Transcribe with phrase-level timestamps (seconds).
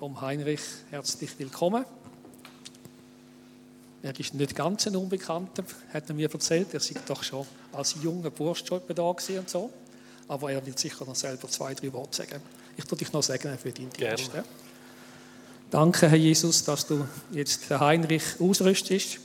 [0.00, 1.84] vom Heinrich herzlich willkommen.
[4.02, 5.62] Er ist nicht ganz ein Unbekannter,
[5.92, 6.72] hat er mir erzählt.
[6.72, 9.70] Er sei doch schon als junger Bursch schon da und so.
[10.26, 12.40] Aber er will sicher noch selber zwei, drei Worte sagen.
[12.78, 14.30] Ich tue dich noch segnen für deinen Dienst.
[14.32, 14.42] Ja.
[15.70, 19.18] Danke, Herr Jesus, dass du jetzt den Heinrich ausrüstest,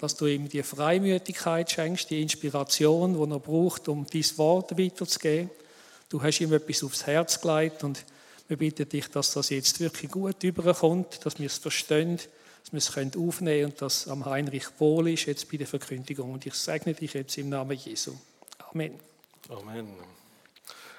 [0.00, 5.48] dass du ihm die Freimütigkeit schenkst, die Inspiration, die er braucht, um dein Wort weiterzugeben.
[6.08, 8.04] Du hast ihm etwas aufs Herz gelegt und
[8.48, 12.78] wir bitten dich, dass das jetzt wirklich gut überkommt, dass wir es verstehen, dass wir
[12.78, 16.32] es aufnehmen können und dass am Heinrich wohl ist jetzt bei der Verkündigung.
[16.32, 18.14] Und ich segne dich jetzt im Namen Jesu.
[18.70, 18.98] Amen.
[19.48, 19.88] Amen.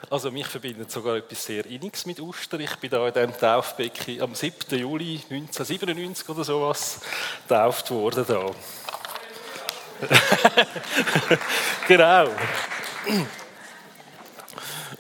[0.10, 2.60] Also mich verbindet sogar etwas sehr Inniges mit Uster.
[2.60, 4.78] Ich bin da in diesem Taufbecken am 7.
[4.78, 7.00] Juli 1997 oder sowas
[7.48, 8.52] getauft worden da.
[11.88, 12.28] genau.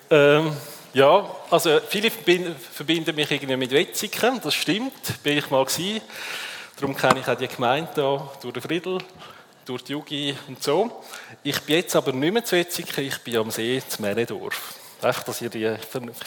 [0.09, 0.55] ähm,
[0.93, 6.01] ja, also viele verbinden mich irgendwie mit Wetzigen, das stimmt, bin ich mal gewesen.
[6.79, 8.97] Darum kenne ich auch die Gemeinde hier, durch den Friedel,
[9.65, 11.03] durch die Jugi und so.
[11.43, 14.75] Ich bin jetzt aber nicht mehr zu Wetzigen, ich bin am See zu Männedorf.
[15.01, 15.75] Einfach, dass ihr die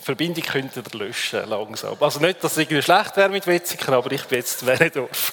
[0.03, 1.97] Verbindung könnt löschen langsam.
[2.01, 5.33] Also nicht, dass es irgendwie schlecht wäre mit Wetzigen, aber ich bin jetzt zu Männedorf.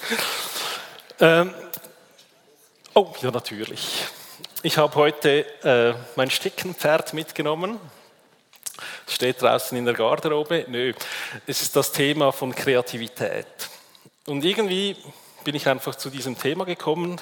[1.19, 1.53] Ähm,
[2.93, 4.05] oh, ja natürlich.
[4.61, 7.79] Ich habe heute äh, mein Stickenpferd mitgenommen.
[9.07, 10.65] Steht draußen in der Garderobe.
[10.67, 10.93] Nö,
[11.45, 13.45] es ist das Thema von Kreativität.
[14.25, 14.95] Und irgendwie
[15.43, 17.19] bin ich einfach zu diesem Thema gekommen.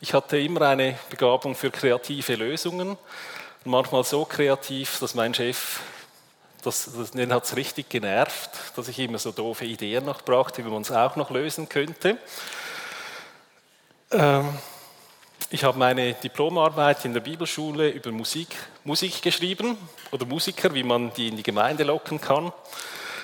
[0.00, 2.96] Ich hatte immer eine Begabung für kreative Lösungen.
[3.64, 5.80] Manchmal so kreativ, dass mein Chef,
[6.62, 10.64] das, das, den hat es richtig genervt, dass ich immer so doofe Ideen noch brachte,
[10.64, 12.18] wie man es auch noch lösen könnte.
[14.10, 14.58] Ähm,
[15.54, 18.48] ich habe meine Diplomarbeit in der Bibelschule über Musik,
[18.82, 19.78] Musik geschrieben
[20.10, 22.52] oder Musiker, wie man die in die Gemeinde locken kann.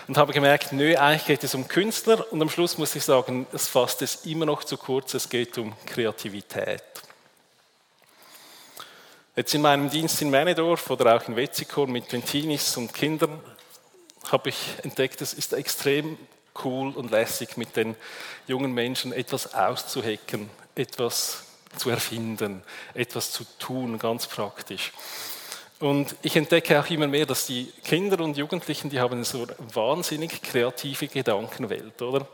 [0.07, 2.33] Und habe gemerkt, nö, eigentlich geht es um Künstler.
[2.33, 5.59] Und am Schluss muss ich sagen, es fasst es immer noch zu kurz, es geht
[5.59, 6.85] um Kreativität.
[9.35, 13.41] Jetzt in meinem Dienst in Männedorf oder auch in Wetzikon mit Teenies und Kindern
[14.31, 16.17] habe ich entdeckt, es ist extrem
[16.65, 17.97] cool und lässig, mit den
[18.47, 22.63] jungen Menschen etwas auszuhecken, etwas zu erfinden,
[22.95, 24.93] etwas zu tun, ganz praktisch.
[25.79, 30.43] Und ich entdecke auch immer mehr, dass die Kinder und Jugendlichen, die haben so wahnsinnig
[30.43, 32.27] kreative Gedankenwelt, oder?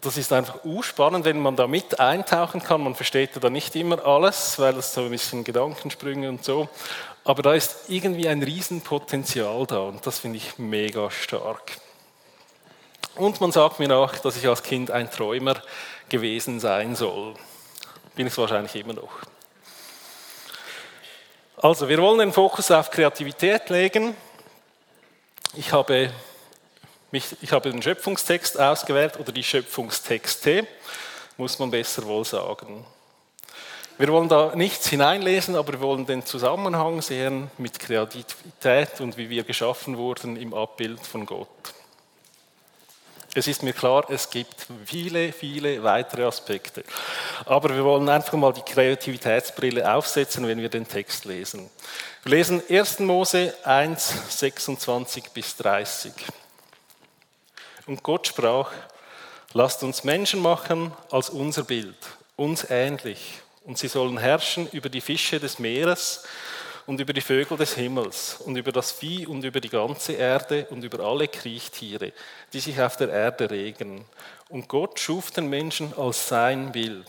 [0.00, 2.82] Das ist einfach spannend, wenn man da mit eintauchen kann.
[2.82, 6.68] Man versteht da nicht immer alles, weil es so ein bisschen Gedankensprünge und so.
[7.22, 11.78] Aber da ist irgendwie ein Riesenpotenzial da und das finde ich mega stark.
[13.14, 15.62] Und man sagt mir auch, dass ich als Kind ein Träumer
[16.08, 17.34] gewesen sein soll.
[18.14, 19.10] Bin ich es wahrscheinlich immer noch.
[21.56, 24.16] Also, wir wollen den Fokus auf Kreativität legen.
[25.54, 26.12] Ich habe,
[27.10, 30.66] mich, ich habe den Schöpfungstext ausgewählt oder die Schöpfungstexte,
[31.36, 32.86] muss man besser wohl sagen.
[33.96, 39.30] Wir wollen da nichts hineinlesen, aber wir wollen den Zusammenhang sehen mit Kreativität und wie
[39.30, 41.48] wir geschaffen wurden im Abbild von Gott.
[43.36, 46.84] Es ist mir klar, es gibt viele, viele weitere Aspekte.
[47.46, 51.68] Aber wir wollen einfach mal die Kreativitätsbrille aufsetzen, wenn wir den Text lesen.
[52.22, 53.00] Wir lesen 1.
[53.00, 56.12] Mose 1, 26 bis 30.
[57.86, 58.70] Und Gott sprach,
[59.52, 61.96] lasst uns Menschen machen als unser Bild,
[62.36, 63.40] uns ähnlich.
[63.64, 66.22] Und sie sollen herrschen über die Fische des Meeres
[66.86, 70.66] und über die Vögel des Himmels und über das Vieh und über die ganze Erde
[70.70, 72.12] und über alle Kriechtiere,
[72.52, 74.04] die sich auf der Erde regen.
[74.48, 77.06] Und Gott schuf den Menschen als sein Bild.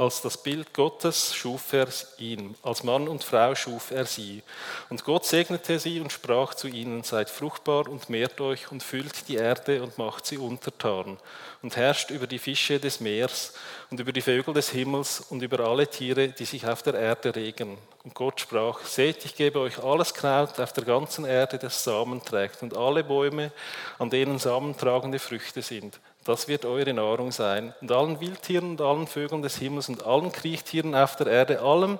[0.00, 1.88] Als das Bild Gottes schuf er
[2.18, 4.44] ihn, als Mann und Frau schuf er sie.
[4.90, 9.26] Und Gott segnete sie und sprach zu ihnen, seid fruchtbar und mehrt euch und füllt
[9.26, 11.18] die Erde und macht sie untertan
[11.62, 13.54] und herrscht über die Fische des Meers
[13.90, 17.34] und über die Vögel des Himmels und über alle Tiere, die sich auf der Erde
[17.34, 17.76] regen.
[18.04, 22.24] Und Gott sprach, seht, ich gebe euch alles Kraut auf der ganzen Erde, das Samen
[22.24, 23.50] trägt und alle Bäume,
[23.98, 27.72] an denen samentragende Früchte sind das wird eure Nahrung sein.
[27.80, 31.98] Und allen Wildtieren und allen Vögeln des Himmels und allen Kriechtieren auf der Erde, allem,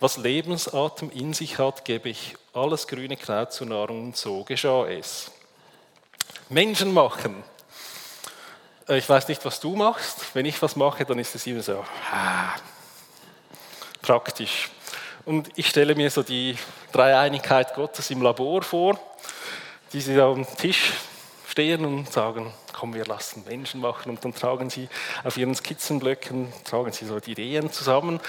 [0.00, 4.06] was Lebensatem in sich hat, gebe ich alles grüne Kraut zur Nahrung.
[4.06, 5.30] Und so geschah es.
[6.48, 7.44] Menschen machen.
[8.88, 10.34] Äh, ich weiß nicht, was du machst.
[10.34, 12.54] Wenn ich was mache, dann ist es immer so ah,
[14.00, 14.70] praktisch.
[15.26, 16.56] Und ich stelle mir so die
[16.92, 18.98] Dreieinigkeit Gottes im Labor vor,
[19.92, 20.94] die sie am Tisch
[21.46, 24.88] stehen und sagen, komm, wir lassen Menschen machen und dann tragen sie
[25.24, 28.20] auf ihren Skizzenblöcken, tragen sie so die Ideen zusammen.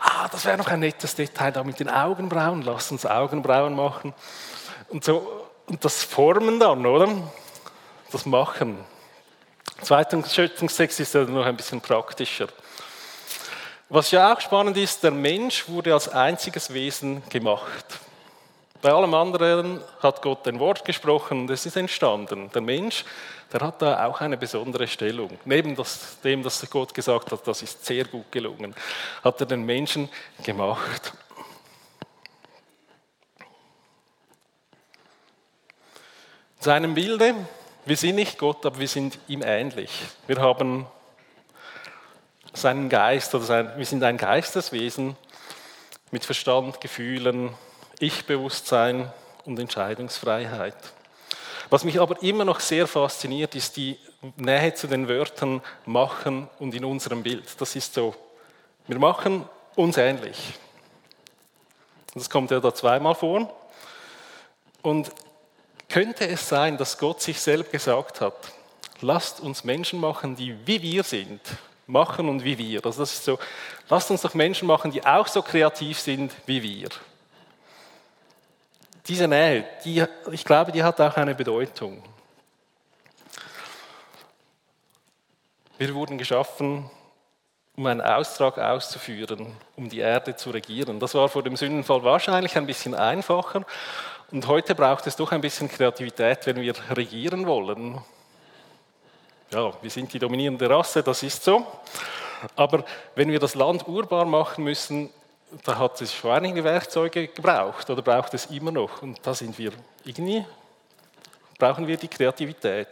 [0.00, 4.14] Ah, das wäre noch ein nettes Detail da mit den Augenbrauen, lass uns Augenbrauen machen.
[4.88, 7.08] Und so, und das Formen dann, oder?
[8.12, 8.78] das Machen.
[9.82, 12.48] Zweiter Schöpfungstext ist ja noch ein bisschen praktischer.
[13.88, 17.84] Was ja auch spannend ist, der Mensch wurde als einziges Wesen gemacht.
[18.82, 22.50] Bei allem anderen hat Gott ein Wort gesprochen und es ist entstanden.
[22.52, 23.04] Der Mensch,
[23.52, 25.38] der hat da auch eine besondere Stellung.
[25.44, 25.76] Neben
[26.24, 28.74] dem, dass Gott gesagt hat, das ist sehr gut gelungen,
[29.24, 30.08] hat er den Menschen
[30.42, 31.12] gemacht.
[36.58, 37.34] In seinem Bilde,
[37.84, 39.90] wir sind nicht Gott, aber wir sind ihm ähnlich.
[40.26, 40.86] Wir haben
[42.52, 45.16] seinen Geist, oder sein, wir sind ein Geisteswesen
[46.10, 47.54] mit Verstand, Gefühlen,
[47.98, 49.12] Ich-Bewusstsein
[49.44, 50.76] und Entscheidungsfreiheit.
[51.70, 53.98] Was mich aber immer noch sehr fasziniert, ist die
[54.36, 57.44] Nähe zu den Wörtern machen und in unserem Bild.
[57.58, 58.14] Das ist so,
[58.86, 60.54] wir machen uns ähnlich.
[62.14, 63.54] Das kommt ja da zweimal vor.
[64.82, 65.10] Und
[65.88, 68.52] könnte es sein, dass Gott sich selbst gesagt hat,
[69.00, 71.40] lasst uns Menschen machen, die wie wir sind,
[71.86, 72.84] machen und wie wir.
[72.84, 73.38] Also das ist so,
[73.88, 76.88] lasst uns doch Menschen machen, die auch so kreativ sind wie wir.
[79.08, 82.02] Diese Nähe, die, ich glaube, die hat auch eine Bedeutung.
[85.78, 86.90] Wir wurden geschaffen,
[87.76, 90.98] um einen Austrag auszuführen, um die Erde zu regieren.
[90.98, 93.64] Das war vor dem Sündenfall wahrscheinlich ein bisschen einfacher.
[94.32, 98.00] Und heute braucht es doch ein bisschen Kreativität, wenn wir regieren wollen
[99.52, 101.66] ja, wir sind die dominierende Rasse, das ist so.
[102.54, 105.10] Aber wenn wir das Land urbar machen müssen,
[105.64, 109.02] da hat es schon einige Werkzeuge gebraucht oder braucht es immer noch.
[109.02, 109.72] Und da sind wir
[110.04, 110.44] irgendwie,
[111.58, 112.88] brauchen wir die Kreativität.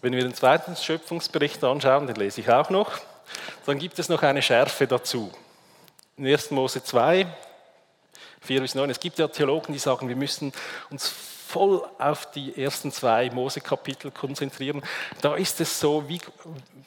[0.00, 2.92] Wenn wir den zweiten Schöpfungsbericht anschauen, den lese ich auch noch,
[3.64, 5.32] dann gibt es noch eine Schärfe dazu.
[6.16, 6.50] In 1.
[6.50, 7.26] Mose 2,
[8.40, 8.90] 4 bis 9.
[8.90, 10.52] Es gibt ja Theologen, die sagen, wir müssen
[10.90, 11.12] uns
[11.46, 14.82] voll auf die ersten zwei Mose-Kapitel konzentrieren.
[15.20, 16.20] Da ist es so, wie,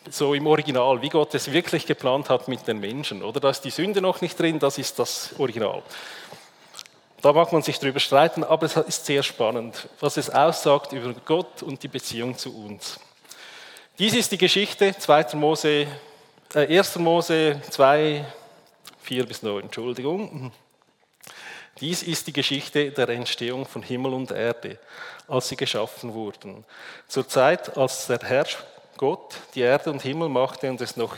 [0.10, 3.24] so im Original, wie Gott es wirklich geplant hat mit den Menschen.
[3.24, 5.82] Oder da ist die Sünde noch nicht drin, das ist das Original.
[7.22, 11.14] Da mag man sich darüber streiten, aber es ist sehr spannend, was es aussagt über
[11.26, 13.00] Gott und die Beziehung zu uns.
[13.98, 15.36] Dies ist die Geschichte 2.
[15.36, 15.88] Mose,
[16.54, 16.96] äh, 1.
[16.98, 18.26] Mose 2,
[19.02, 20.52] 4 bis 9, Entschuldigung.
[21.82, 24.78] Dies ist die Geschichte der Entstehung von Himmel und Erde,
[25.28, 26.66] als sie geschaffen wurden.
[27.08, 28.48] Zur Zeit, als der Herr
[28.98, 31.16] Gott die Erde und Himmel machte und es noch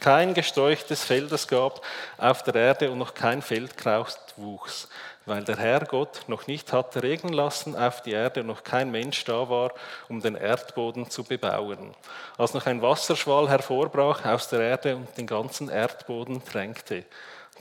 [0.00, 1.80] kein Gesträuch des Feldes gab
[2.18, 4.88] auf der Erde und noch kein Feldkraut wuchs,
[5.26, 8.90] weil der Herr Gott noch nicht hatte regnen lassen auf die Erde und noch kein
[8.90, 9.72] Mensch da war,
[10.08, 11.94] um den Erdboden zu bebauen.
[12.36, 17.04] Als noch ein Wasserschwall hervorbrach aus der Erde und den ganzen Erdboden tränkte.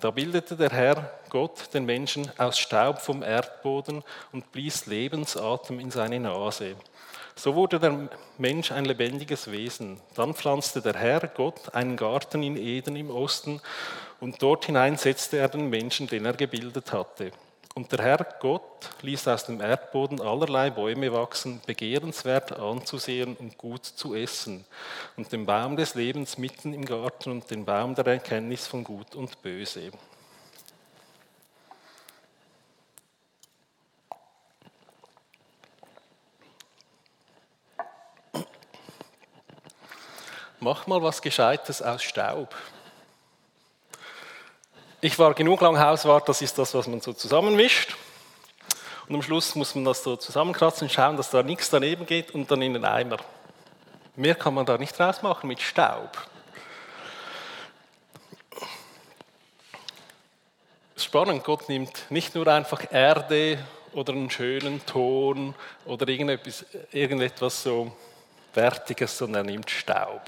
[0.03, 4.03] Da bildete der Herr Gott den Menschen aus Staub vom Erdboden
[4.33, 6.75] und blies Lebensatem in seine Nase.
[7.37, 10.01] So wurde der Mensch ein lebendiges Wesen.
[10.15, 13.61] Dann pflanzte der Herr Gott einen Garten in Eden im Osten
[14.19, 17.31] und dort hinein setzte er den Menschen, den er gebildet hatte.
[17.75, 23.83] Und der Herr Gott ließ aus dem Erdboden allerlei Bäume wachsen, begehrenswert anzusehen und gut
[23.83, 24.63] zu essen,
[25.17, 29.15] und den Baum des Lebens mitten im Garten und den Baum der Erkenntnis von Gut
[29.15, 29.91] und Böse.
[40.59, 42.55] Mach mal was Gescheites aus Staub.
[45.03, 47.97] Ich war genug lang Hauswart, das ist das, was man so zusammenmischt.
[49.09, 52.49] Und am Schluss muss man das so zusammenkratzen, schauen, dass da nichts daneben geht und
[52.49, 53.17] dann in den Eimer.
[54.15, 56.25] Mehr kann man da nicht rausmachen mit Staub.
[60.95, 63.59] Spannend, Gott nimmt nicht nur einfach Erde
[63.91, 67.91] oder einen schönen Ton oder irgendetwas, irgendetwas so
[68.53, 70.21] Wertiges, sondern er nimmt Staub.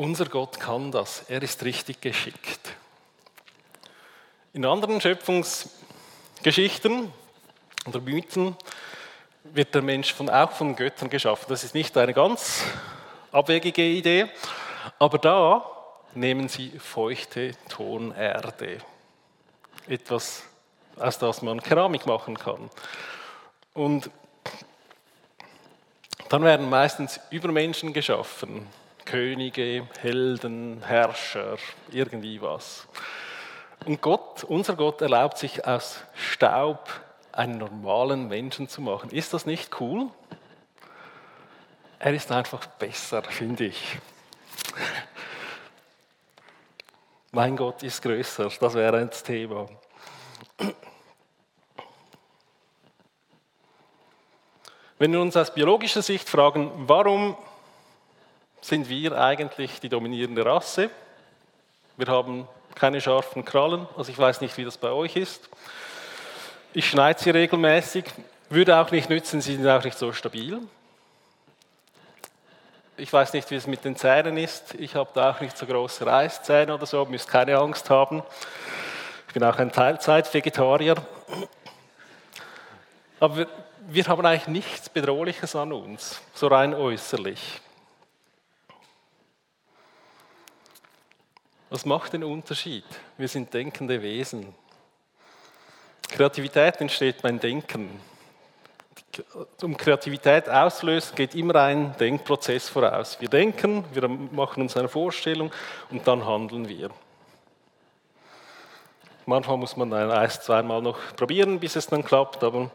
[0.00, 1.24] Unser Gott kann das.
[1.28, 2.74] Er ist richtig geschickt.
[4.54, 7.12] In anderen Schöpfungsgeschichten
[7.86, 8.56] oder Mythen
[9.44, 11.44] wird der Mensch von, auch von Göttern geschaffen.
[11.50, 12.62] Das ist nicht eine ganz
[13.30, 14.30] abwegige Idee,
[14.98, 15.70] aber da
[16.14, 18.78] nehmen sie feuchte Tonerde.
[19.86, 20.44] Etwas,
[20.98, 22.70] aus das man Keramik machen kann.
[23.74, 24.10] Und
[26.30, 28.66] dann werden meistens Übermenschen geschaffen.
[29.10, 31.56] Könige, Helden, Herrscher,
[31.90, 32.86] irgendwie was.
[33.84, 36.88] Und Gott, unser Gott erlaubt sich aus Staub
[37.32, 39.10] einen normalen Menschen zu machen.
[39.10, 40.06] Ist das nicht cool?
[41.98, 43.98] Er ist einfach besser, finde ich.
[47.32, 49.66] Mein Gott ist größer, das wäre ein Thema.
[55.00, 57.36] Wenn wir uns aus biologischer Sicht fragen, warum
[58.60, 60.90] sind wir eigentlich die dominierende Rasse?
[61.96, 65.48] Wir haben keine scharfen Krallen, also ich weiß nicht, wie das bei euch ist.
[66.72, 68.04] Ich schneide sie regelmäßig,
[68.48, 70.60] würde auch nicht nützen, sie sind auch nicht so stabil.
[72.96, 74.74] Ich weiß nicht, wie es mit den Zähnen ist.
[74.74, 78.22] Ich habe da auch nicht so große Reißzähne oder so, müsst keine Angst haben.
[79.26, 80.96] Ich bin auch ein Teilzeit-Vegetarier.
[83.18, 83.46] Aber wir,
[83.88, 87.60] wir haben eigentlich nichts Bedrohliches an uns, so rein äußerlich.
[91.70, 92.84] Was macht den Unterschied?
[93.16, 94.52] Wir sind denkende Wesen.
[96.08, 98.00] Kreativität entsteht beim Denken.
[99.62, 103.20] Um Kreativität auszulösen, geht immer ein Denkprozess voraus.
[103.20, 105.52] Wir denken, wir machen uns eine Vorstellung
[105.90, 106.90] und dann handeln wir.
[109.24, 112.68] Manchmal muss man ein, zweimal noch probieren, bis es dann klappt, aber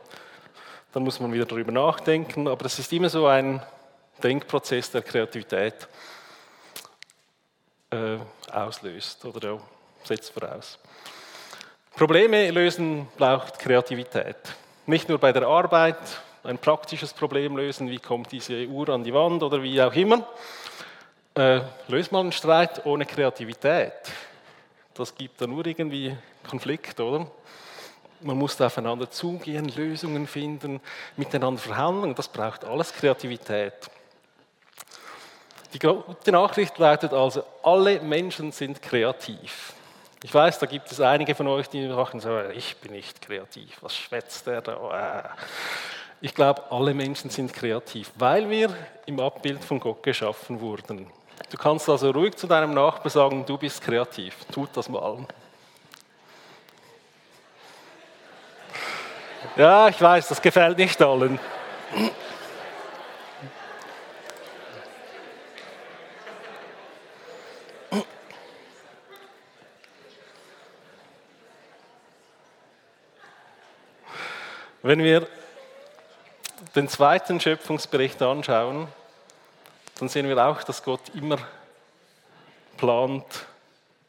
[0.93, 2.47] dann muss man wieder darüber nachdenken.
[2.47, 3.61] Aber es ist immer so ein
[4.23, 5.89] Denkprozess der Kreativität
[7.89, 8.19] äh,
[8.53, 9.61] auslöst oder auch
[10.03, 10.79] setzt voraus.
[11.95, 14.37] Probleme lösen braucht Kreativität.
[14.85, 15.97] Nicht nur bei der Arbeit,
[16.43, 20.27] ein praktisches Problem lösen, wie kommt diese Uhr an die Wand oder wie auch immer.
[21.33, 23.93] Äh, löst man einen Streit ohne Kreativität.
[24.93, 26.15] Das gibt dann nur irgendwie
[26.47, 27.27] Konflikt, oder?
[28.21, 30.79] Man muss aufeinander zugehen, Lösungen finden,
[31.17, 32.15] miteinander verhandeln.
[32.15, 33.73] Das braucht alles Kreativität.
[35.73, 39.73] Die gute Nachricht lautet also, alle Menschen sind kreativ.
[40.23, 43.77] Ich weiß, da gibt es einige von euch, die sagen so, ich bin nicht kreativ,
[43.81, 45.35] was schwätzt der da?
[46.21, 51.07] Ich glaube, alle Menschen sind kreativ, weil wir im Abbild von Gott geschaffen wurden.
[51.51, 54.45] Du kannst also ruhig zu deinem Nachbar sagen, du bist kreativ.
[54.51, 55.25] Tut das mal.
[59.55, 61.39] Ja, ich weiß, das gefällt nicht allen.
[74.87, 75.27] Wenn wir
[76.75, 78.87] den zweiten Schöpfungsbericht anschauen,
[79.97, 81.39] dann sehen wir auch, dass Gott immer
[82.77, 83.25] plant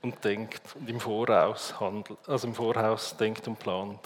[0.02, 4.00] und denkt und im Voraus handelt, also im Voraus denkt und plant.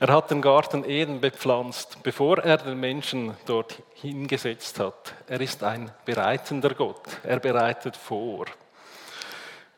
[0.00, 5.14] Er hat den Garten Eden bepflanzt, bevor er den Menschen dort hingesetzt hat.
[5.28, 7.06] Er ist ein bereitender Gott.
[7.22, 8.46] Er bereitet vor.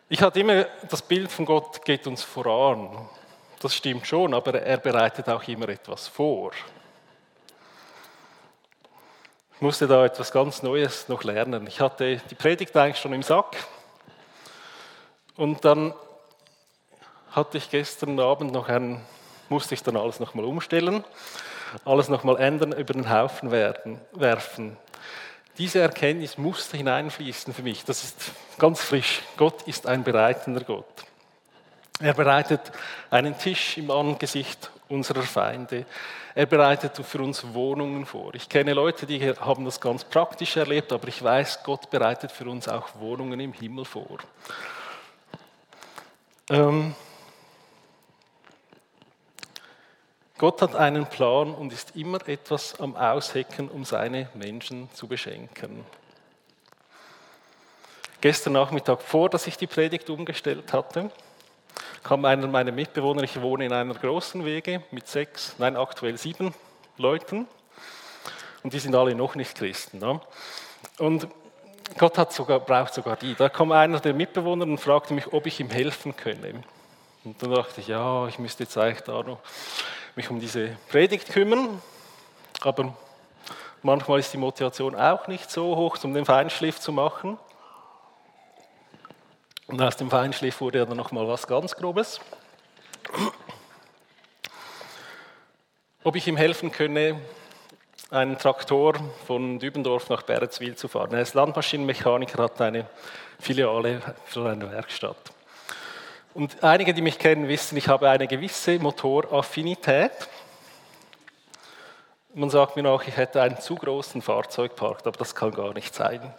[0.09, 3.11] Ich hatte immer das Bild von Gott geht uns voran.
[3.61, 6.53] Das stimmt schon, aber er bereitet auch immer etwas vor.
[9.55, 11.67] Ich musste da etwas ganz Neues noch lernen.
[11.67, 13.57] Ich hatte die Predigt eigentlich schon im Sack.
[15.37, 15.93] Und dann
[17.33, 19.05] hatte ich gestern Abend noch einen,
[19.51, 21.05] musste ich dann alles nochmal umstellen,
[21.85, 24.79] alles nochmal ändern, über den Haufen werden, werfen.
[25.59, 27.85] Diese Erkenntnis musste hineinfließen für mich.
[27.85, 28.17] Das ist
[28.57, 29.21] ganz frisch.
[29.37, 30.87] Gott ist ein bereitender Gott.
[32.01, 32.73] Er bereitet
[33.11, 35.85] einen Tisch im Angesicht unserer Feinde.
[36.35, 38.35] Er bereitet für uns Wohnungen vor.
[38.35, 42.49] Ich kenne Leute, die haben das ganz praktisch erlebt, aber ich weiß, Gott bereitet für
[42.49, 44.19] uns auch Wohnungen im Himmel vor.
[46.49, 46.95] Ähm
[50.39, 55.85] Gott hat einen Plan und ist immer etwas am Aushecken, um seine Menschen zu beschenken.
[58.23, 61.11] Gestern Nachmittag, vor dass ich die Predigt umgestellt hatte,
[62.03, 66.55] kam einer meiner Mitbewohner, ich wohne in einer großen Wege mit sechs, nein, aktuell sieben
[66.97, 67.47] Leuten.
[68.63, 69.99] Und die sind alle noch nicht Christen.
[69.99, 70.21] Ne?
[70.99, 71.29] Und
[71.99, 73.35] Gott hat sogar, braucht sogar die.
[73.35, 76.63] Da kam einer der Mitbewohner und fragte mich, ob ich ihm helfen könne.
[77.25, 79.41] Und dann dachte ich, ja, ich müsste jetzt eigentlich da noch
[80.17, 81.83] mich um diese Predigt kümmern.
[82.63, 82.95] Aber
[83.83, 87.39] manchmal ist die Motivation auch nicht so hoch, um den Feinschliff zu machen.
[89.71, 92.21] Und aus dem Feinschliff wurde dann noch mal was ganz Grobes.
[96.03, 97.21] Ob ich ihm helfen könne,
[98.11, 98.95] einen Traktor
[99.29, 101.13] von Dübendorf nach Beretzwil zu fahren.
[101.13, 102.87] Er ist Landmaschinenmechaniker, hat eine
[103.39, 105.31] Filiale für eine Werkstatt.
[106.35, 110.11] Und einige, die mich kennen, wissen, ich habe eine gewisse Motoraffinität.
[112.35, 115.95] Man sagt mir auch, ich hätte einen zu großen Fahrzeugpark, aber das kann gar nicht
[115.95, 116.35] sein.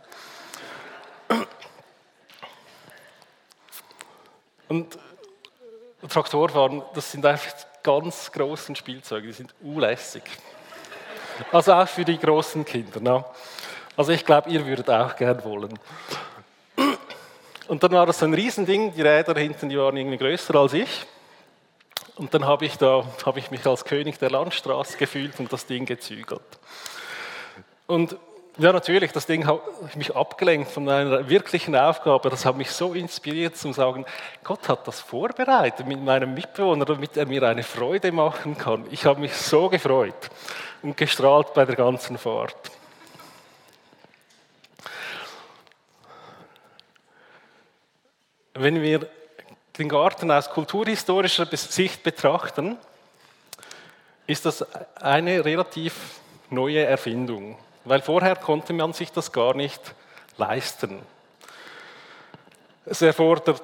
[4.71, 4.97] Und
[6.07, 7.51] Traktorfahren, das sind einfach
[7.83, 10.23] ganz großen Spielzeuge, die sind ulässig.
[11.51, 13.01] Also auch für die großen Kinder.
[13.01, 13.25] Ne?
[13.97, 15.77] Also ich glaube, ihr würdet auch gern wollen.
[17.67, 20.71] Und dann war das so ein Riesending, die Räder hinten, die waren irgendwie größer als
[20.71, 21.05] ich.
[22.15, 25.65] Und dann habe ich, da, habe ich mich als König der Landstraße gefühlt und das
[25.65, 26.39] Ding gezügelt.
[27.87, 28.15] Und
[28.57, 29.61] ja, natürlich, das Ding hat
[29.95, 32.29] mich abgelenkt von einer wirklichen Aufgabe.
[32.29, 34.05] Das hat mich so inspiriert zum sagen,
[34.43, 38.85] Gott hat das vorbereitet mit meinem Mitbewohner, damit er mir eine Freude machen kann.
[38.91, 40.29] Ich habe mich so gefreut
[40.81, 42.71] und gestrahlt bei der ganzen Fahrt.
[48.53, 49.07] Wenn wir
[49.77, 52.77] den Garten aus kulturhistorischer Sicht betrachten,
[54.27, 54.65] ist das
[54.97, 59.81] eine relativ neue Erfindung, weil vorher konnte man sich das gar nicht
[60.37, 61.01] leisten.
[62.85, 63.61] Es erfordert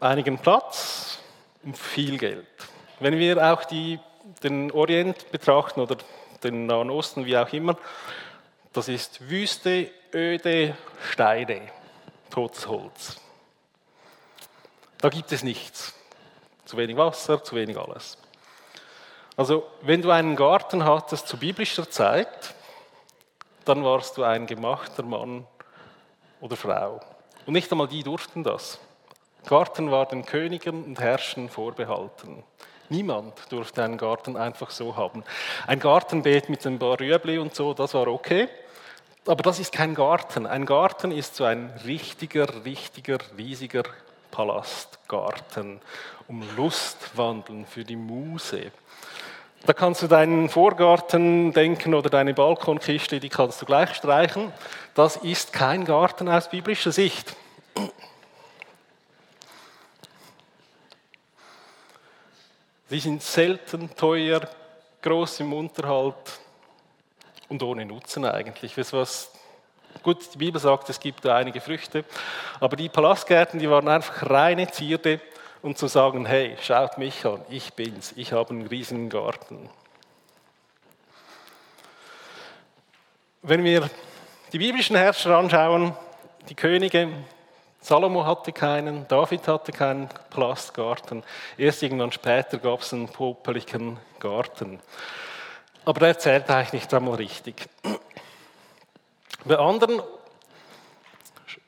[0.00, 1.18] einigen Platz
[1.62, 2.46] und viel Geld.
[3.00, 4.00] Wenn wir auch die,
[4.42, 5.96] den Orient betrachten oder
[6.42, 7.76] den Nahen Osten, wie auch immer,
[8.72, 10.76] das ist Wüste, öde
[11.10, 11.62] Steine,
[12.30, 13.20] totes Holz.
[14.98, 15.94] Da gibt es nichts.
[16.64, 18.18] Zu wenig Wasser, zu wenig alles.
[19.36, 22.54] Also, wenn du einen Garten hattest zu biblischer Zeit,
[23.68, 25.46] dann warst du ein gemachter Mann
[26.40, 27.00] oder Frau.
[27.44, 28.78] Und nicht einmal die durften das.
[29.46, 32.42] Garten war den Königen und Herrschern vorbehalten.
[32.88, 35.22] Niemand durfte einen Garten einfach so haben.
[35.66, 38.48] Ein Gartenbeet mit ein paar Rüebli und so, das war okay.
[39.26, 40.46] Aber das ist kein Garten.
[40.46, 43.82] Ein Garten ist so ein richtiger, richtiger, riesiger
[44.30, 45.80] Palastgarten,
[46.28, 48.72] um Lustwandeln für die Muse.
[49.66, 54.52] Da kannst du deinen Vorgarten denken oder deine Balkonkiste, die kannst du gleich streichen.
[54.94, 57.36] Das ist kein Garten aus biblischer Sicht.
[62.88, 64.40] Sie sind selten teuer,
[65.02, 66.40] groß im Unterhalt
[67.48, 68.74] und ohne Nutzen eigentlich.
[68.92, 69.30] Was
[70.02, 72.04] Gut, die Bibel sagt, es gibt da einige Früchte,
[72.60, 75.20] aber die Palastgärten, die waren einfach reine Zierde
[75.62, 79.68] und zu sagen, hey, schaut mich an, ich bin's, ich habe einen riesigen Garten.
[83.42, 83.88] Wenn wir
[84.52, 85.94] die biblischen Herrscher anschauen,
[86.48, 87.08] die Könige,
[87.80, 91.22] Salomo hatte keinen, David hatte keinen Palastgarten,
[91.56, 94.80] erst irgendwann später gab es einen popeligen Garten.
[95.84, 97.68] Aber der zählt eigentlich nicht einmal richtig.
[99.44, 100.02] Bei anderen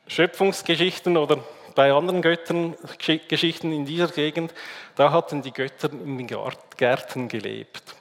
[0.07, 1.39] Schöpfungsgeschichten oder
[1.75, 4.53] bei anderen Göttergeschichten in dieser Gegend,
[4.95, 7.95] da hatten die Götter in den Gärten gelebt.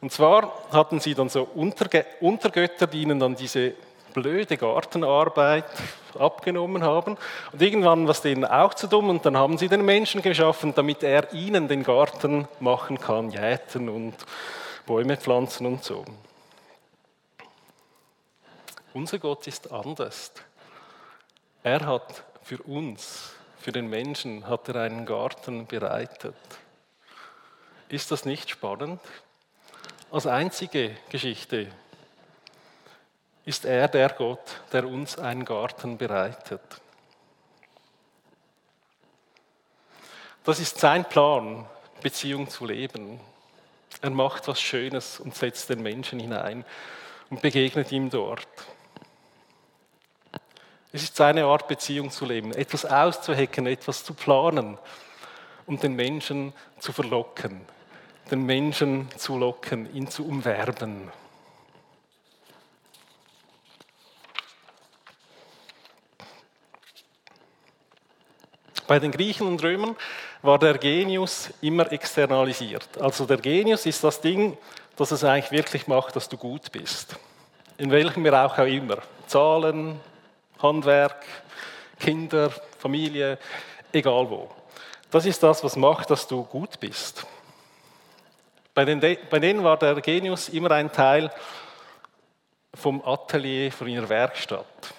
[0.00, 3.74] Und zwar hatten sie dann so Untergötter, die ihnen dann diese
[4.14, 5.66] blöde Gartenarbeit
[6.18, 7.16] abgenommen haben.
[7.52, 10.74] Und irgendwann war es denen auch zu dumm und dann haben sie den Menschen geschaffen,
[10.74, 14.14] damit er ihnen den Garten machen kann, jäten und
[14.86, 16.04] Bäume pflanzen und so.
[18.92, 20.32] Unser Gott ist anders.
[21.62, 26.34] Er hat für uns, für den Menschen, hat er einen Garten bereitet.
[27.88, 29.00] Ist das nicht spannend?
[30.10, 31.70] Als einzige Geschichte
[33.44, 36.60] ist er der Gott, der uns einen Garten bereitet.
[40.44, 41.66] Das ist sein Plan,
[42.02, 43.20] Beziehung zu leben.
[44.00, 46.64] Er macht was Schönes und setzt den Menschen hinein
[47.28, 48.48] und begegnet ihm dort.
[50.92, 54.76] Es ist seine Art, Beziehung zu leben, etwas auszuhecken, etwas zu planen,
[55.66, 57.60] um den Menschen zu verlocken,
[58.30, 61.12] den Menschen zu locken, ihn zu umwerben.
[68.88, 69.94] Bei den Griechen und Römern
[70.42, 73.00] war der Genius immer externalisiert.
[73.00, 74.58] Also der Genius ist das Ding,
[74.96, 77.14] das es eigentlich wirklich macht, dass du gut bist.
[77.78, 78.98] In welchem Bereich auch immer.
[79.28, 80.00] Zahlen,
[80.62, 81.24] Handwerk,
[81.98, 83.38] Kinder, Familie,
[83.92, 84.50] egal wo.
[85.10, 87.26] Das ist das, was macht, dass du gut bist.
[88.74, 91.32] Bei, den, bei denen war der Genius immer ein Teil
[92.72, 94.94] vom Atelier, von ihrer Werkstatt.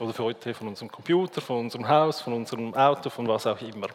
[0.00, 3.60] Oder für heute von unserem Computer, von unserem Haus, von unserem Auto, von was auch
[3.60, 3.88] immer.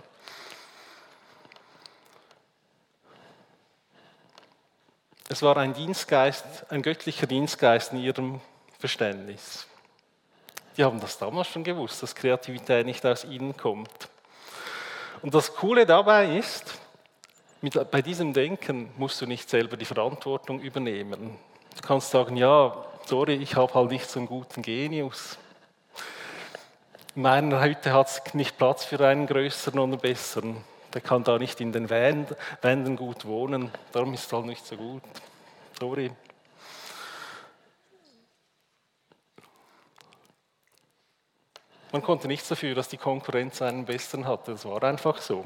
[5.30, 8.42] Es war ein Dienstgeist, ein göttlicher Dienstgeist in ihrem
[8.78, 9.66] Verständnis.
[10.78, 14.10] Die haben das damals schon gewusst, dass Kreativität nicht aus ihnen kommt.
[15.22, 16.80] Und das Coole dabei ist,
[17.62, 21.38] mit, bei diesem Denken musst du nicht selber die Verantwortung übernehmen.
[21.76, 25.38] Du kannst sagen, ja, sorry, ich habe halt nicht so einen guten Genius.
[27.16, 30.58] In meiner Hütte hat es nicht Platz für einen größeren oder besseren.
[30.94, 34.76] Der kann da nicht in den Wänden gut wohnen, darum ist es halt nicht so
[34.76, 35.04] gut.
[35.80, 36.12] Sorry.
[41.94, 44.54] Man konnte nichts dafür, dass die Konkurrenz einen besseren hatte.
[44.54, 45.46] Das war einfach so.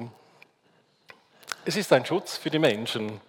[1.66, 3.20] Es ist ein Schutz für die Menschen.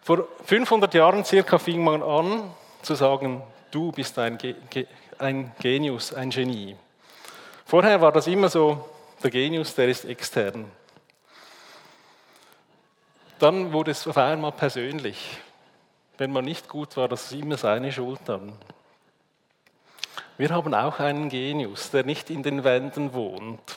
[0.00, 4.38] Vor 500 Jahren circa fing man an zu sagen, du bist ein,
[5.18, 6.76] ein Genius, ein Genie.
[7.66, 8.88] Vorher war das immer so,
[9.20, 10.70] der Genius, der ist extern.
[13.40, 15.40] Dann wurde es auf einmal persönlich.
[16.16, 18.52] Wenn man nicht gut war, das ist immer seine Schuld dann.
[20.40, 23.76] Wir haben auch einen Genius, der nicht in den Wänden wohnt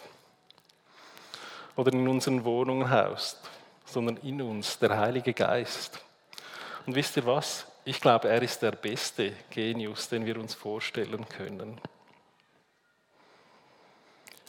[1.76, 3.38] oder in unseren Wohnungen haust,
[3.84, 6.00] sondern in uns, der Heilige Geist.
[6.86, 7.68] Und wisst ihr was?
[7.84, 11.82] Ich glaube, er ist der beste Genius, den wir uns vorstellen können.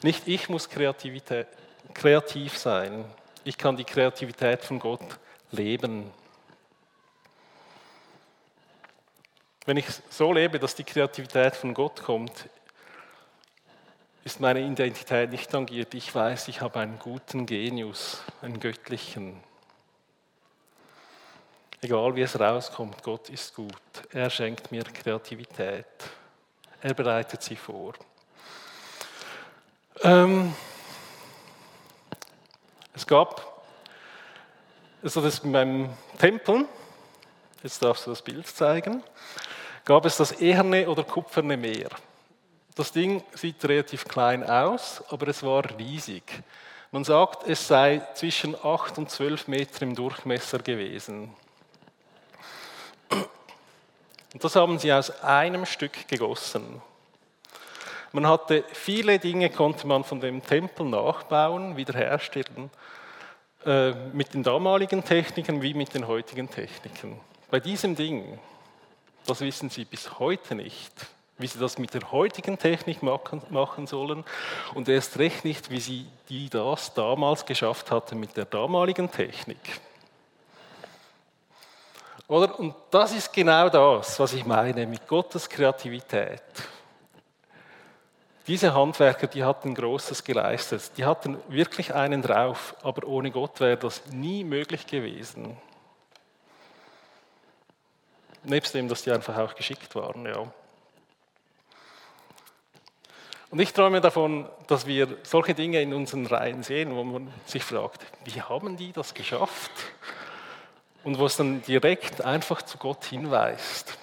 [0.04, 3.04] Nicht ich muss kreativ sein.
[3.42, 5.18] Ich kann die Kreativität von Gott
[5.50, 6.12] leben.
[9.66, 12.50] Wenn ich so lebe, dass die Kreativität von Gott kommt,
[14.22, 15.94] ist meine Identität nicht tangiert.
[15.94, 19.42] Ich weiß, ich habe einen guten Genius, einen göttlichen.
[21.80, 23.72] Egal wie es rauskommt, Gott ist gut.
[24.12, 25.86] Er schenkt mir Kreativität.
[26.82, 27.94] Er bereitet sie vor.
[30.02, 30.54] Ähm,
[32.94, 33.64] es gab,
[35.02, 36.66] also das beim Tempel,
[37.62, 39.02] jetzt darfst du das Bild zeigen,
[39.84, 41.90] gab es das eherne oder kupferne Meer.
[42.74, 46.24] Das Ding sieht relativ klein aus, aber es war riesig.
[46.90, 51.34] Man sagt, es sei zwischen 8 und 12 Meter im Durchmesser gewesen.
[53.10, 56.82] Und das haben sie aus einem Stück gegossen.
[58.12, 62.70] Man hatte viele Dinge, konnte man von dem Tempel nachbauen, wiederherstellen,
[63.64, 67.20] äh, mit den damaligen Techniken wie mit den heutigen Techniken.
[67.50, 68.38] Bei diesem Ding
[69.26, 70.92] das wissen sie bis heute nicht,
[71.38, 74.24] wie sie das mit der heutigen Technik machen sollen
[74.74, 79.80] und erst recht nicht, wie sie die das damals geschafft hatten mit der damaligen Technik.
[82.28, 82.58] Oder?
[82.58, 86.42] Und das ist genau das, was ich meine mit Gottes Kreativität.
[88.46, 93.78] Diese Handwerker, die hatten Großes geleistet, die hatten wirklich einen drauf, aber ohne Gott wäre
[93.78, 95.56] das nie möglich gewesen.
[98.44, 100.46] Nebst dem, dass die einfach auch geschickt waren, ja.
[103.50, 107.62] Und ich träume davon, dass wir solche Dinge in unseren Reihen sehen, wo man sich
[107.62, 109.70] fragt, wie haben die das geschafft?
[111.04, 113.96] Und wo es dann direkt einfach zu Gott hinweist.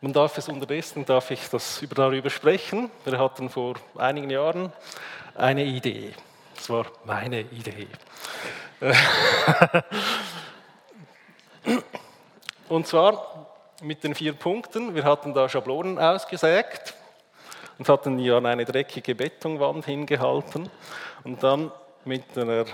[0.00, 2.90] Man darf es unterdessen, darf ich das darüber sprechen.
[3.04, 4.72] Wir hatten vor einigen Jahren
[5.34, 6.14] eine Idee.
[6.60, 7.88] Das war meine Idee.
[12.68, 13.46] Und zwar
[13.80, 14.94] mit den vier Punkten.
[14.94, 16.92] Wir hatten da Schablonen ausgesägt
[17.78, 20.68] und hatten hier an eine dreckige Betonwand hingehalten
[21.24, 21.72] und dann
[22.04, 22.66] mit einer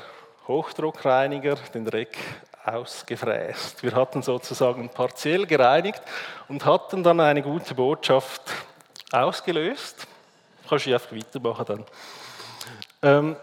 [0.49, 2.19] Hochdruckreiniger den Dreck
[2.65, 3.85] ausgefräst.
[3.85, 6.03] Wir hatten sozusagen partiell gereinigt
[6.49, 8.43] und hatten dann eine gute Botschaft
[9.13, 10.09] ausgelöst.
[10.69, 11.85] Kannst du einfach weitermachen dann.
[13.03, 13.37] Ähm,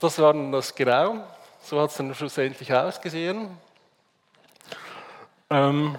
[0.00, 1.24] das war das Grau.
[1.62, 3.56] So hat es dann schlussendlich ausgesehen.
[5.50, 5.96] Ähm,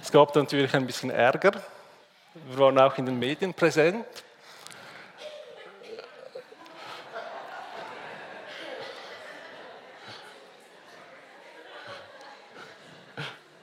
[0.00, 1.52] es gab dann natürlich ein bisschen Ärger.
[2.34, 4.06] Wir waren auch in den Medien präsent.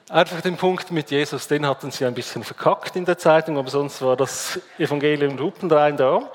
[0.10, 3.70] Einfach den Punkt mit Jesus, den hatten sie ein bisschen verkackt in der Zeitung, aber
[3.70, 6.32] sonst war das Evangelium Lupenrein da.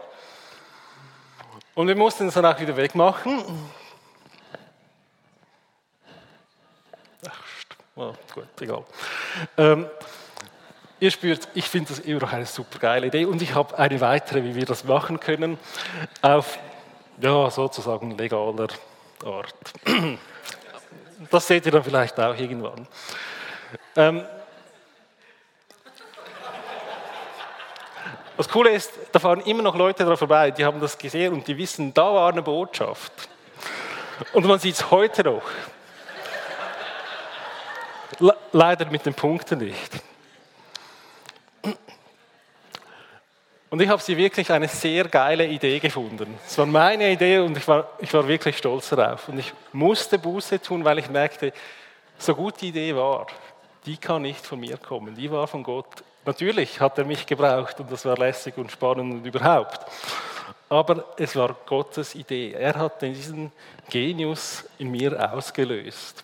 [1.74, 3.42] Und wir mussten es dann auch wieder wegmachen.
[7.26, 7.42] Ach,
[7.96, 8.84] oh, gut, egal.
[9.56, 9.86] Ähm,
[11.00, 14.00] ihr spürt, ich finde das immer noch eine super geile Idee und ich habe eine
[14.02, 15.58] weitere, wie wir das machen können,
[16.20, 16.58] auf
[17.20, 18.68] ja, sozusagen legaler
[19.24, 19.54] Art.
[21.30, 22.86] Das seht ihr dann vielleicht auch irgendwann.
[23.94, 24.24] Ähm,
[28.36, 31.46] Das Coole ist, da fahren immer noch Leute da vorbei, die haben das gesehen und
[31.46, 33.12] die wissen, da war eine Botschaft.
[34.32, 35.42] Und man sieht es heute noch.
[38.52, 40.02] Leider mit den Punkten nicht.
[43.72, 46.38] Und ich habe sie wirklich eine sehr geile Idee gefunden.
[46.46, 49.28] Es war meine Idee und ich war, ich war wirklich stolz darauf.
[49.28, 51.54] Und ich musste Buße tun, weil ich merkte,
[52.18, 53.26] so gut die Idee war,
[53.86, 56.04] die kann nicht von mir kommen, die war von Gott.
[56.24, 59.80] Natürlich hat er mich gebraucht und das war lässig und spannend und überhaupt.
[60.68, 62.52] Aber es war Gottes Idee.
[62.52, 63.50] Er hat diesen
[63.90, 66.22] Genius in mir ausgelöst.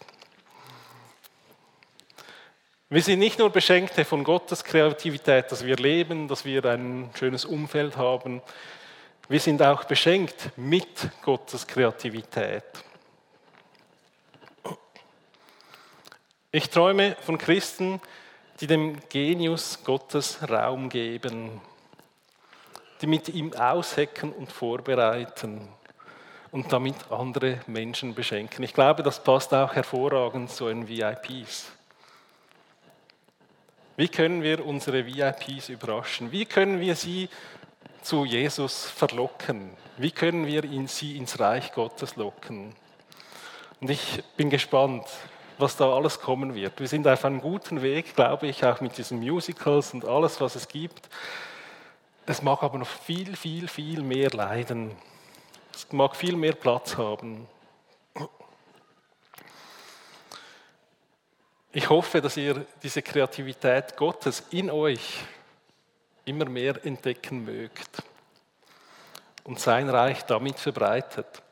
[2.91, 7.45] Wir sind nicht nur Beschenkte von Gottes Kreativität, dass wir leben, dass wir ein schönes
[7.45, 8.41] Umfeld haben.
[9.29, 12.65] Wir sind auch beschenkt mit Gottes Kreativität.
[16.51, 18.01] Ich träume von Christen,
[18.61, 21.61] die dem Genius Gottes Raum geben,
[23.01, 25.69] die mit ihm aushecken und vorbereiten
[26.51, 28.65] und damit andere Menschen beschenken.
[28.65, 31.73] Ich glaube, das passt auch hervorragend zu den VIPs.
[33.97, 36.33] Wie können wir unsere VIPs überraschen?
[36.33, 37.29] Wie können wir sie
[38.03, 39.71] zu Jesus verlocken?
[39.97, 42.75] Wie können wir sie ins Reich Gottes locken?
[43.81, 45.05] Und ich bin gespannt,
[45.59, 46.79] was da alles kommen wird.
[46.79, 50.55] Wir sind auf einem guten Weg, glaube ich, auch mit diesen Musicals und alles, was
[50.55, 51.09] es gibt.
[52.27, 54.93] Es mag aber noch viel, viel, viel mehr leiden.
[55.75, 57.47] Es mag viel mehr Platz haben.
[61.73, 65.21] Ich hoffe, dass ihr diese Kreativität Gottes in euch
[66.25, 68.03] immer mehr entdecken mögt
[69.45, 71.43] und sein Reich damit verbreitet.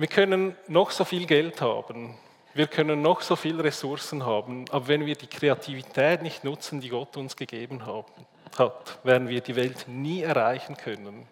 [0.00, 2.14] Wir können noch so viel Geld haben,
[2.54, 6.88] wir können noch so viele Ressourcen haben, aber wenn wir die Kreativität nicht nutzen, die
[6.88, 11.26] Gott uns gegeben hat, werden wir die Welt nie erreichen können.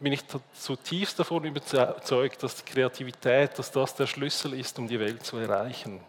[0.00, 4.98] Bin ich zutiefst davon überzeugt, dass die Kreativität, dass das der Schlüssel ist, um die
[4.98, 6.00] Welt zu erreichen.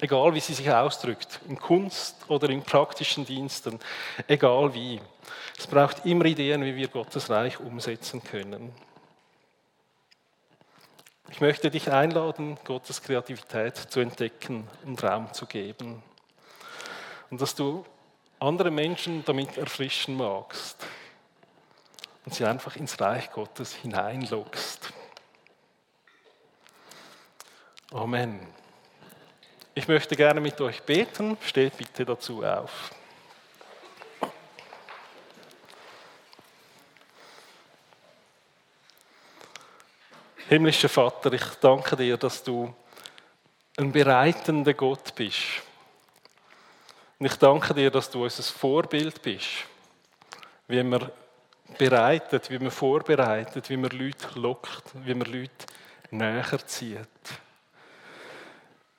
[0.00, 3.78] Egal wie sie sich ausdrückt, in Kunst oder in praktischen Diensten,
[4.26, 4.98] egal wie.
[5.58, 8.72] Es braucht immer Ideen, wie wir Gottes Reich umsetzen können.
[11.30, 16.02] Ich möchte dich einladen, Gottes Kreativität zu entdecken und Raum zu geben.
[17.30, 17.86] Und dass du
[18.40, 20.84] andere Menschen damit erfrischen magst
[22.24, 24.92] und sie einfach ins Reich Gottes hineinlockst.
[27.92, 28.40] Amen.
[29.74, 31.38] Ich möchte gerne mit euch beten.
[31.42, 32.90] Steht bitte dazu auf.
[40.50, 42.74] Himmlischer Vater, ich danke dir, dass du
[43.76, 45.62] ein bereitender Gott bist.
[47.20, 49.46] Und ich danke dir, dass du unser Vorbild bist,
[50.66, 51.08] wie man
[51.78, 55.66] bereitet, wie man vorbereitet, wie man Leute lockt, wie man Leute
[56.10, 56.98] näher zieht.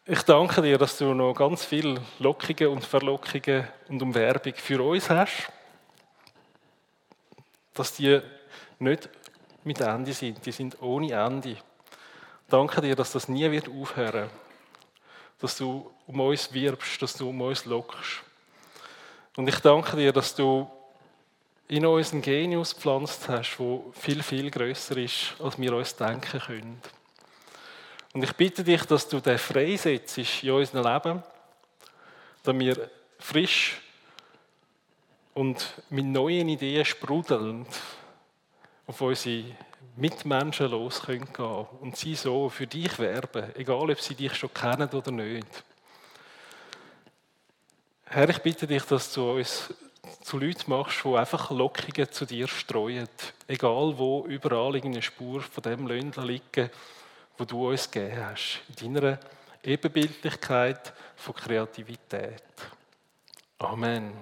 [0.05, 5.09] Ich danke dir, dass du noch ganz viel Lockungen und Verlockungen und Umwerbung für uns
[5.09, 5.51] hast.
[7.73, 8.21] Dass die
[8.79, 9.09] nicht
[9.63, 11.57] mit Ende sind, die sind ohne Ende.
[12.49, 14.29] Danke dir, dass das nie wird aufhören.
[15.39, 18.21] Dass du um uns wirbst, dass du um uns lockst.
[19.37, 20.69] Und ich danke dir, dass du
[21.67, 26.39] in uns einen Genius gepflanzt hast, wo viel, viel größer ist, als wir uns denken
[26.39, 26.81] können.
[28.13, 31.23] Und ich bitte dich, dass du den freisetzt in unserem Leben,
[32.43, 33.79] damit wir frisch
[35.33, 37.67] und mit neuen Ideen sprudelnd
[38.87, 39.45] auf unsere
[39.95, 44.53] Mitmenschen los gehen können und sie so für dich werben, egal ob sie dich schon
[44.53, 45.63] kennen oder nicht.
[48.05, 49.73] Herr, ich bitte dich, dass du uns
[50.21, 53.07] zu Leuten machst, die einfach Lockungen zu dir streuen.
[53.47, 56.69] Egal wo, überall irgendeine Spur von dem Löndler liegen,
[57.37, 58.61] wo du uns gegeben hast.
[58.81, 59.19] In deiner
[59.63, 62.43] Ebenbildlichkeit von Kreativität.
[63.59, 64.13] Amen.